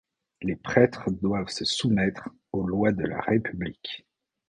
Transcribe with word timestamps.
Les 0.41 0.55
prêtres 0.55 1.11
doivent 1.11 1.49
se 1.49 1.63
soumettre 1.63 2.27
aux 2.53 2.65
lois 2.65 2.91
de 2.91 3.03
la 3.03 3.19
République. 3.21 4.07